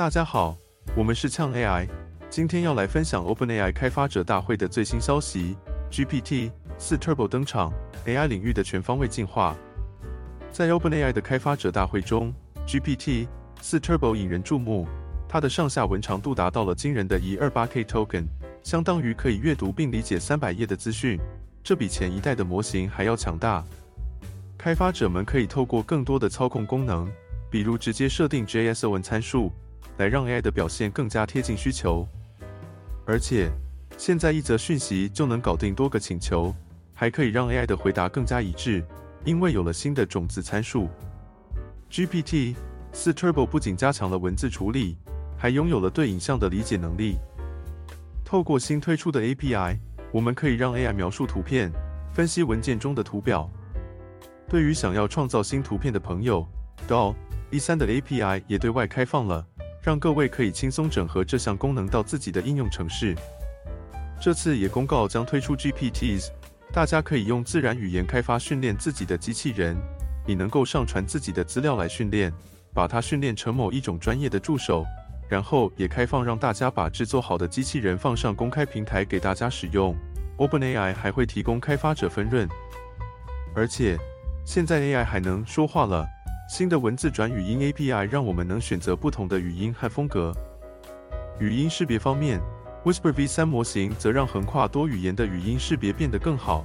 [0.00, 0.56] 大家好，
[0.96, 1.86] 我们是呛 AI，
[2.30, 5.54] 今天要来分享 OpenAI 开发者大会的最新消息
[5.90, 7.70] ，GPT 四 Turbo 登场
[8.06, 9.54] ，AI 领域的全方位进化。
[10.50, 12.32] 在 OpenAI 的开发者大会中
[12.66, 13.28] ，GPT
[13.60, 14.88] 四 Turbo 引人注目，
[15.28, 18.24] 它的上下文长度达到了惊人的一二八 K token，
[18.62, 21.20] 相当于可以阅读并理解三百页的资讯，
[21.62, 23.62] 这比前一代的模型还要强大。
[24.56, 27.06] 开发者们可以透过更多的操控功能，
[27.50, 29.52] 比如直接设定 JSON 参数。
[29.98, 32.06] 来让 AI 的表现更加贴近需求，
[33.06, 33.50] 而且
[33.96, 36.54] 现在一则讯息就能搞定多个请求，
[36.94, 38.84] 还可以让 AI 的回答更加一致，
[39.24, 40.88] 因为有了新的种子参数。
[41.90, 42.54] GPT
[42.92, 44.96] 四 Turbo 不仅加强了文字处理，
[45.36, 47.18] 还拥有了对影像的理解能力。
[48.24, 49.78] 透过新推出的 API，
[50.12, 51.72] 我们可以让 AI 描述图片，
[52.12, 53.50] 分析文件中的图表。
[54.48, 56.46] 对于想要创造新图片的朋友
[56.88, 57.14] ，DALL
[57.50, 59.46] E 三的 API 也对外开放了。
[59.82, 63.14] 让各位可以轻松整合这项功能到自己的应用程式。
[64.20, 66.28] 这次也公告将推出 GPTs，
[66.72, 69.76] 大家可以用自然语言开发训练自己的机器人。
[70.26, 72.30] 你能够上传自己的资料来训练，
[72.74, 74.84] 把它训练成某一种专业的助手，
[75.28, 79.96] 然后也开放让大家把制作好的机器人放上公开平台给大家使用。
[80.36, 82.46] OpenAI 还会提供开发者分润，
[83.54, 83.98] 而且
[84.44, 86.06] 现在 AI 还能说话了。
[86.50, 90.32] 新的文字转语音 API 让我们能选择不同的语音和风格。
[91.38, 92.40] 语音识别方面
[92.84, 96.64] ，Whisper V3 模型则让横跨多语言的语音识别变得更好。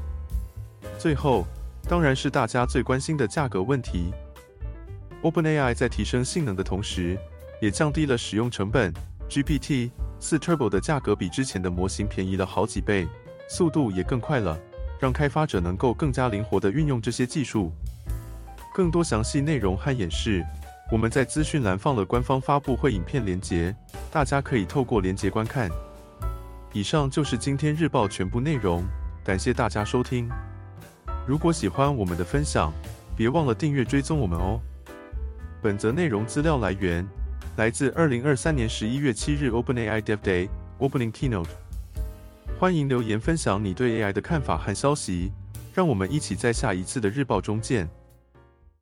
[0.98, 1.46] 最后，
[1.88, 4.12] 当然是大家最关心的价格问题。
[5.22, 7.16] OpenAI 在提升性能的同时，
[7.62, 8.92] 也降低了使用成本。
[9.30, 13.08] GPT 4 Turbo 的价格比之前的模型便宜了好几倍，
[13.48, 14.60] 速度也更快了，
[15.00, 17.72] 让开发者能够更加灵活地运用这些技术。
[18.76, 20.46] 更多详细内容和演示，
[20.92, 23.74] 我们在资讯栏放了官方发布会影片连结，
[24.12, 25.70] 大家可以透过连结观看。
[26.74, 28.84] 以上就是今天日报全部内容，
[29.24, 30.30] 感谢大家收听。
[31.26, 32.70] 如果喜欢我们的分享，
[33.16, 34.60] 别忘了订阅追踪我们哦。
[35.62, 37.08] 本则内容资料来源
[37.56, 40.50] 来自二零二三年十一月七日 OpenAI Dev Day
[40.80, 41.48] Opening Keynote。
[42.60, 45.32] 欢迎留言分享你对 AI 的看法和消息，
[45.74, 47.88] 让我们一起在下一次的日报中见。